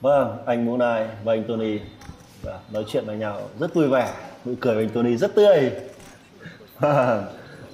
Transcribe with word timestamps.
Vâng, 0.00 0.36
anh 0.46 0.66
Munai 0.66 1.06
và 1.24 1.32
anh 1.32 1.44
Tony 1.48 1.78
Dạ, 2.42 2.52
nói 2.72 2.84
chuyện 2.88 3.04
với 3.06 3.16
nhau 3.16 3.40
rất 3.60 3.74
vui 3.74 3.88
vẻ, 3.88 4.12
nụ 4.44 4.52
cười 4.60 4.74
của 4.74 4.80
anh 4.80 4.88
Tony 4.88 5.16
rất 5.16 5.34
tươi. 5.34 5.70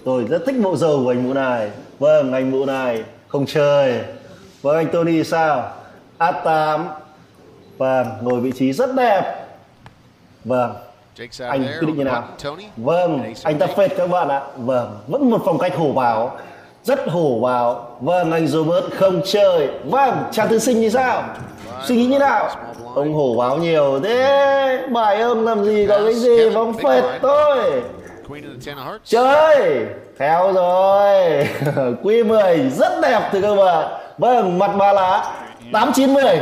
Tôi 0.05 0.25
rất 0.25 0.43
thích 0.47 0.57
bộ 0.63 0.77
dầu 0.77 1.01
của 1.05 1.11
anh 1.11 1.23
Munai. 1.23 1.71
Vâng, 1.99 2.33
anh 2.33 2.51
Munai 2.51 3.05
không 3.29 3.47
chơi. 3.47 4.01
Vâng, 4.63 4.77
anh 4.77 4.87
Tony 4.93 5.25
sao? 5.25 5.73
A8. 6.19 6.85
Vâng, 7.79 8.07
ngồi 8.23 8.41
vị 8.41 8.53
trí 8.53 8.73
rất 8.73 8.95
đẹp. 8.95 9.47
Vâng, 10.45 10.73
anh 11.39 11.67
quyết 11.79 11.87
định 11.87 11.97
như 11.97 12.05
nào? 12.05 12.29
Vâng, 12.77 13.35
anh 13.43 13.59
ta 13.59 13.67
phệt 13.67 13.91
các 13.97 14.11
bạn 14.11 14.29
ạ. 14.29 14.43
Vâng, 14.57 14.99
vẫn 15.07 15.31
một 15.31 15.43
phong 15.45 15.59
cách 15.59 15.77
hổ 15.77 15.93
báo. 15.93 16.39
Rất 16.85 17.09
hổ 17.09 17.41
báo. 17.41 17.97
Vâng, 18.01 18.33
anh 18.33 18.47
Robert 18.47 18.85
không 18.95 19.23
chơi. 19.25 19.69
Vâng, 19.85 20.25
chàng 20.33 20.49
thư 20.49 20.59
sinh 20.59 20.81
như 20.81 20.91
sao? 20.91 21.23
Suy 21.87 21.97
nghĩ 21.97 22.07
như 22.07 22.19
nào? 22.19 22.49
Ông 22.95 23.15
hổ 23.15 23.35
báo 23.39 23.57
nhiều 23.57 24.01
thế. 24.05 24.81
Bài 24.93 25.21
ông 25.21 25.45
làm 25.45 25.65
gì 25.65 25.87
có 25.89 25.99
cái 26.05 26.15
gì 26.15 26.51
mà 26.51 26.61
ông 26.61 26.75
phệt 26.83 27.05
tôi. 27.23 27.83
Chơi. 29.05 29.87
Theo 30.19 30.53
rồi. 30.53 31.49
Quy 32.03 32.23
10 32.23 32.71
rất 32.71 32.93
đẹp 33.03 33.21
thưa 33.33 33.41
các 33.41 33.55
bạn. 33.55 33.89
Vâng, 34.19 34.59
mặt 34.59 34.71
ba 34.79 34.93
lá. 34.93 35.33
8 35.73 35.93
9 35.95 36.15
10. 36.15 36.41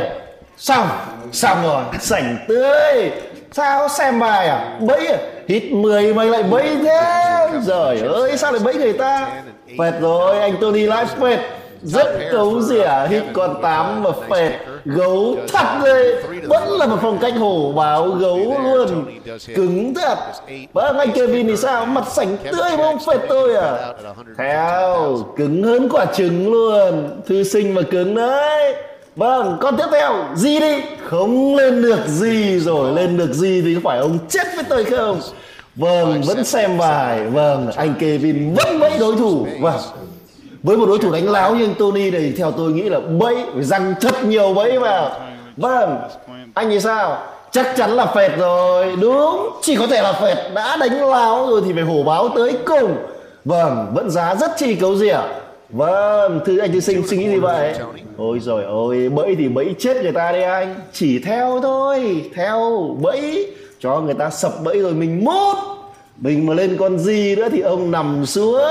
Xong, 0.57 0.87
xong 1.31 1.57
rồi. 1.63 1.83
Sảnh 1.99 2.37
tươi. 2.47 3.11
Sao 3.51 3.89
xem 3.89 4.19
bài 4.19 4.47
à? 4.47 4.77
Bẫy 4.79 5.07
à? 5.07 5.17
Hít 5.47 5.63
10 5.71 6.13
mày 6.13 6.25
lại 6.25 6.43
bẫy 6.43 6.77
thế. 6.83 7.47
Giời 7.61 7.99
ơi, 7.99 8.37
sao 8.37 8.51
lại 8.51 8.61
bẫy 8.65 8.73
người 8.73 8.93
ta? 8.93 9.27
Phệt 9.79 9.93
rồi, 10.01 10.39
anh 10.39 10.55
Tony 10.61 10.85
lại 10.85 11.05
phệt. 11.05 11.39
Rất 11.83 12.07
cấu 12.31 12.61
rỉa, 12.61 13.07
hit 13.09 13.23
con 13.33 13.61
8 13.61 14.03
mà 14.03 14.09
phẹt 14.29 14.53
Gấu 14.85 15.37
thật 15.47 15.79
đấy. 15.83 16.15
Vẫn 16.47 16.71
là 16.71 16.85
một 16.85 16.97
phong 17.01 17.17
cách 17.17 17.33
hổ 17.37 17.71
báo 17.71 18.09
gấu 18.09 18.55
luôn. 18.63 19.05
Cứng 19.55 19.93
thật. 19.93 20.17
và 20.73 20.93
anh 20.97 21.11
Kevin 21.11 21.47
thì 21.47 21.57
sao? 21.57 21.85
Mặt 21.85 22.03
sảnh 22.11 22.37
tươi 22.37 22.77
mà 22.77 22.83
ông 22.83 22.99
phệt 23.07 23.19
tôi 23.29 23.55
à? 23.55 23.93
Theo, 24.37 25.17
cứng 25.37 25.63
hơn 25.63 25.89
quả 25.89 26.05
trứng 26.05 26.51
luôn. 26.51 27.21
Thư 27.27 27.43
sinh 27.43 27.75
mà 27.75 27.81
cứng 27.81 28.15
đấy. 28.15 28.75
Vâng, 29.15 29.57
con 29.61 29.77
tiếp 29.77 29.85
theo, 29.91 30.25
gì 30.35 30.59
đi? 30.59 30.81
Không 31.03 31.55
lên 31.55 31.81
được 31.81 32.07
gì 32.07 32.59
rồi, 32.59 32.91
lên 32.91 33.17
được 33.17 33.33
gì 33.33 33.61
thì 33.61 33.75
có 33.75 33.81
phải 33.83 33.99
ông 33.99 34.19
chết 34.29 34.47
với 34.55 34.63
tôi 34.69 34.85
không? 34.85 35.19
Vâng, 35.75 36.21
vẫn 36.21 36.43
xem 36.43 36.77
bài. 36.77 37.23
Vâng, 37.23 37.71
anh 37.75 37.93
Kevin 37.99 38.53
vẫn 38.53 38.79
mấy 38.79 38.91
đối 38.99 39.15
thủ. 39.15 39.47
Vâng, 39.61 39.79
với 40.63 40.77
một 40.77 40.85
đối 40.85 40.99
thủ 40.99 41.11
đánh 41.11 41.29
láo 41.29 41.55
như 41.55 41.65
anh 41.65 41.75
Tony 41.79 42.11
này 42.11 42.33
theo 42.37 42.51
tôi 42.51 42.71
nghĩ 42.71 42.81
là 42.81 42.99
bẫy 42.99 43.35
phải 43.53 43.63
răng 43.63 43.93
thật 44.01 44.25
nhiều 44.25 44.53
bẫy 44.53 44.79
vào. 44.79 45.11
Vâng, 45.57 45.97
anh 46.53 46.69
thì 46.69 46.79
sao? 46.79 47.17
Chắc 47.51 47.73
chắn 47.77 47.91
là 47.91 48.05
phệt 48.05 48.31
rồi, 48.37 48.95
đúng, 49.01 49.49
chỉ 49.61 49.75
có 49.75 49.87
thể 49.87 50.01
là 50.01 50.13
phệt 50.13 50.37
đã 50.55 50.77
đánh 50.77 51.09
láo 51.09 51.47
rồi 51.49 51.61
thì 51.65 51.73
phải 51.73 51.83
hổ 51.83 52.03
báo 52.03 52.29
tới 52.35 52.57
cùng. 52.65 52.95
Vâng, 53.45 53.91
vẫn 53.95 54.09
giá 54.09 54.35
rất 54.35 54.51
chi 54.57 54.75
cấu 54.75 54.95
rỉa. 54.95 55.17
Vâng, 55.69 56.39
thư 56.45 56.57
anh 56.57 56.71
thư 56.71 56.79
sinh 56.79 57.07
suy 57.07 57.17
nghĩ 57.17 57.29
gì 57.29 57.39
vậy? 57.39 57.73
Ôi 58.17 58.39
rồi 58.39 58.63
ôi, 58.63 59.09
bẫy 59.09 59.35
thì 59.35 59.47
bẫy 59.47 59.75
chết 59.79 59.97
người 60.03 60.11
ta 60.11 60.31
đi 60.31 60.41
anh. 60.41 60.75
Chỉ 60.93 61.19
theo 61.19 61.59
thôi, 61.63 62.29
theo 62.35 62.89
bẫy 63.01 63.53
cho 63.79 63.99
người 63.99 64.13
ta 64.13 64.29
sập 64.29 64.51
bẫy 64.63 64.79
rồi 64.79 64.93
mình 64.93 65.25
mốt. 65.25 65.57
Mình 66.17 66.45
mà 66.45 66.53
lên 66.53 66.77
con 66.79 66.97
gì 66.97 67.35
nữa 67.35 67.47
thì 67.51 67.59
ông 67.59 67.91
nằm 67.91 68.25
xuống. 68.25 68.61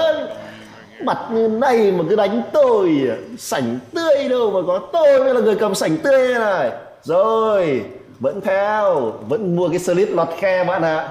Mặt 1.05 1.19
như 1.33 1.49
này 1.49 1.93
mà 1.93 2.05
cứ 2.09 2.17
đánh 2.17 2.43
tôi? 2.53 3.07
À? 3.11 3.17
Sảnh 3.39 3.79
tươi 3.95 4.29
đâu 4.29 4.51
mà 4.51 4.61
có 4.67 4.79
tôi 4.93 5.19
mới 5.19 5.35
là 5.35 5.41
người 5.41 5.55
cầm 5.57 5.75
sảnh 5.75 5.97
tươi 5.97 6.35
này 6.35 6.71
Rồi, 7.03 7.85
Vẫn 8.21 8.41
theo, 8.41 9.13
Vẫn 9.29 9.57
mua 9.57 9.69
cái 9.69 9.79
slip 9.79 10.09
lọt 10.15 10.29
khe 10.39 10.65
bạn 10.65 10.83
ạ 10.83 11.09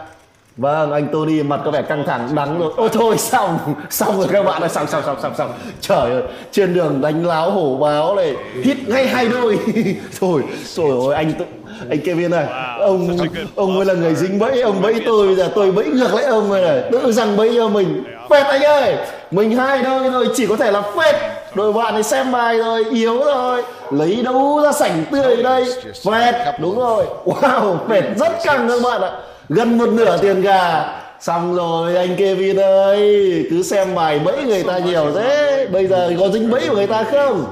Vâng 0.57 0.91
anh 0.91 1.07
Tony 1.13 1.43
mặt 1.43 1.59
có 1.65 1.71
vẻ 1.71 1.81
căng 1.81 2.03
thẳng 2.07 2.35
đắng 2.35 2.59
rồi. 2.59 2.71
Ôi 2.77 2.89
thôi 2.93 3.17
xong. 3.17 3.57
Xong 3.89 4.17
rồi 4.17 4.27
các 4.31 4.43
bạn 4.45 4.61
ơi 4.61 4.69
xong 4.69 4.87
xong 4.87 5.03
xong 5.05 5.17
xong 5.21 5.33
xong. 5.37 5.51
Trời 5.81 6.11
ơi 6.11 6.21
Trên 6.51 6.73
đường 6.73 7.01
đánh 7.01 7.25
láo 7.25 7.51
hổ 7.51 7.77
báo 7.77 8.15
này 8.15 8.35
Hít 8.63 8.77
ngay 8.87 9.07
hai 9.07 9.27
đôi. 9.27 9.59
Thôi 10.19 10.41
Trời 10.75 10.85
ơi 11.07 11.15
anh 11.15 11.33
tự- 11.39 11.45
anh 11.89 11.99
Kevin 12.05 12.31
này 12.31 12.45
ông 12.79 13.17
ông 13.55 13.75
mới 13.75 13.85
là 13.85 13.93
người 13.93 14.15
dính 14.15 14.39
bẫy 14.39 14.61
ông 14.61 14.81
bẫy 14.81 15.01
tôi 15.05 15.27
bây 15.27 15.35
giờ 15.35 15.49
tôi 15.55 15.71
bẫy 15.71 15.85
ngược 15.85 16.13
lại 16.13 16.25
ông 16.25 16.53
này 16.53 16.61
này. 16.61 16.81
Tự 16.91 17.11
rằng 17.11 17.37
bẫy 17.37 17.53
cho 17.57 17.67
mình. 17.67 18.03
Phết 18.29 18.45
anh 18.45 18.61
ơi. 18.63 18.95
Mình 19.31 19.51
hai 19.57 19.81
đôi 19.83 20.09
thôi 20.09 20.27
chỉ 20.35 20.47
có 20.47 20.55
thể 20.55 20.71
là 20.71 20.81
phết. 20.81 21.15
Đội 21.55 21.73
bạn 21.73 21.93
ấy 21.93 22.03
xem 22.03 22.31
bài 22.31 22.57
rồi 22.57 22.85
yếu 22.91 23.23
rồi. 23.23 23.63
Lấy 23.91 24.21
đâu 24.23 24.61
ra 24.63 24.71
sảnh 24.71 25.03
tươi 25.11 25.43
đây? 25.43 25.65
Phết 26.05 26.35
đúng 26.59 26.79
rồi. 26.79 27.05
Wow 27.25 27.77
phết 27.89 28.03
rất 28.17 28.31
căng 28.43 28.67
các 28.69 28.79
bạn 28.83 29.01
ạ 29.01 29.11
gần 29.53 29.77
một 29.77 29.89
nửa 29.89 30.17
tiền 30.17 30.41
gà. 30.41 30.97
Xong 31.19 31.55
rồi 31.55 31.95
anh 31.95 32.15
Kevin 32.15 32.59
ơi 32.59 33.47
cứ 33.49 33.63
xem 33.63 33.95
bài 33.95 34.19
bẫy 34.19 34.43
người 34.43 34.63
ta 34.63 34.77
nhiều 34.77 35.11
thế. 35.15 35.67
Bây 35.71 35.87
giờ 35.87 36.11
có 36.19 36.29
dính 36.29 36.49
bẫy 36.49 36.69
của 36.69 36.75
người 36.75 36.87
ta 36.87 37.03
không? 37.03 37.45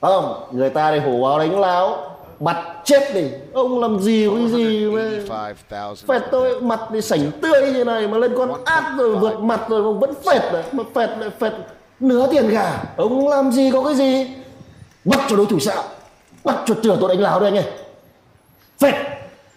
Không 0.00 0.48
người 0.52 0.70
ta 0.70 0.90
thì 0.92 0.98
hổ 0.98 1.22
báo 1.22 1.38
đánh 1.38 1.60
láo. 1.60 2.16
Mặt 2.40 2.56
chết 2.84 3.14
đi. 3.14 3.24
Ông 3.52 3.80
làm 3.80 4.00
gì 4.00 4.28
có 4.28 4.34
cái 4.34 4.48
gì 4.48 4.86
mà 4.90 5.02
85,000. 5.28 6.06
phệt 6.06 6.22
tôi. 6.30 6.60
Mặt 6.60 6.80
thì 6.92 7.00
sảnh 7.00 7.30
tươi 7.42 7.72
như 7.72 7.84
này 7.84 8.08
mà 8.08 8.18
lên 8.18 8.34
con 8.36 8.64
át 8.64 8.84
rồi 8.96 9.16
vượt 9.16 9.40
mặt 9.40 9.60
rồi 9.68 9.82
mà 9.82 10.00
vẫn 10.00 10.14
phệt 10.24 10.52
này 10.52 10.62
mà 10.72 10.84
phệt 10.94 11.10
lại 11.18 11.30
phệt 11.40 11.52
nửa 12.00 12.26
tiền 12.30 12.48
gà. 12.48 12.82
Ông 12.96 13.28
làm 13.28 13.52
gì 13.52 13.70
có 13.72 13.82
cái 13.82 13.94
gì? 13.94 14.26
Bắt 15.04 15.20
cho 15.30 15.36
đối 15.36 15.46
thủ 15.46 15.58
sợ 15.58 15.82
bắt 16.44 16.56
cho 16.66 16.74
chửa 16.82 16.96
tôi 17.00 17.08
đánh 17.08 17.20
láo 17.20 17.40
đây 17.40 17.50
anh 17.50 17.56
ơi. 17.56 17.72
Phệt 18.78 18.94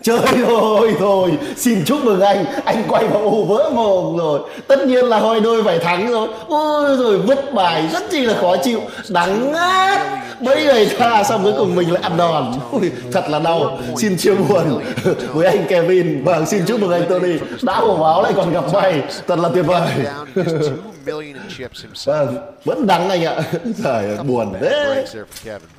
Trời 0.03 0.19
ơi 0.79 0.93
thôi 0.99 1.31
Xin 1.57 1.85
chúc 1.85 2.03
mừng 2.03 2.21
anh. 2.21 2.45
Anh 2.65 2.83
quay 2.89 3.07
vào 3.07 3.21
ồ 3.21 3.43
vỡ 3.43 3.69
mồm 3.73 4.17
rồi. 4.17 4.39
Tất 4.67 4.87
nhiên 4.87 5.05
là 5.05 5.19
hoi 5.19 5.39
đôi 5.39 5.63
phải 5.63 5.79
thắng 5.79 6.11
rồi. 6.11 6.27
Ôi 6.47 6.97
rồi 6.97 7.17
vứt 7.17 7.53
bài 7.53 7.89
rất 7.93 8.03
chi 8.11 8.19
là 8.25 8.33
khó 8.41 8.57
chịu. 8.57 8.81
Đắng 9.09 9.51
ngát. 9.51 10.01
Mấy 10.41 10.65
người 10.65 10.89
ta 10.99 11.23
xong 11.23 11.43
cuối 11.43 11.53
cùng 11.57 11.75
mình 11.75 11.91
lại 11.91 12.03
ăn 12.03 12.17
đòn? 12.17 12.53
Ôi, 12.71 12.91
Thật 13.11 13.23
là 13.29 13.39
đau. 13.39 13.79
Xin 13.97 14.17
chia 14.17 14.35
buồn 14.35 14.83
với 15.33 15.47
anh 15.47 15.65
Kevin. 15.67 16.23
Vâng 16.23 16.45
xin 16.45 16.65
chúc 16.65 16.79
mừng 16.79 16.91
anh 16.91 17.05
Tony. 17.09 17.33
Đã 17.61 17.77
cổ 17.81 17.95
báo 17.97 18.21
lại 18.23 18.33
còn 18.35 18.53
gặp 18.53 18.73
may. 18.73 19.01
Thật 19.27 19.39
là 19.39 19.49
tuyệt 19.53 19.65
vời. 19.65 19.89
Down 19.95 20.25
just 20.35 20.69
2 20.69 20.71
million 21.05 21.33
in 21.33 21.37
chips 21.57 21.85
himself. 21.85 22.25
Vâng 22.25 22.37
Vẫn 22.65 22.87
đắng 22.87 23.09
anh 23.09 23.23
ạ. 23.25 23.35
Trời 23.83 24.05
ơi, 24.05 24.17
buồn 24.27 24.53
Kevin. 24.61 25.05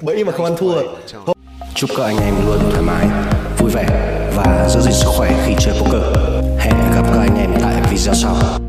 Bẫy 0.00 0.24
mà 0.24 0.32
không 0.32 0.44
ăn 0.46 0.56
thua. 0.56 0.74
Chúc 1.74 1.90
các 1.96 2.04
anh 2.04 2.16
em 2.18 2.34
luôn 2.46 2.58
thoải 2.70 2.82
mái, 2.82 3.06
vui 3.64 3.72
vẻ 3.72 3.86
và 4.34 4.68
giữ 4.68 4.80
gìn 4.80 4.92
sức 4.92 5.08
khỏe 5.16 5.32
khi 5.46 5.54
chơi 5.58 5.74
poker. 5.80 6.02
Hẹn 6.58 6.74
gặp 6.94 7.02
các 7.14 7.20
anh 7.20 7.36
em 7.38 7.50
tại 7.62 7.82
video 7.90 8.14
sau. 8.14 8.63